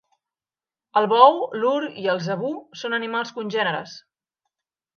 [1.01, 2.51] El bou, l'ur i el zebú
[2.85, 3.97] són animals congèneres.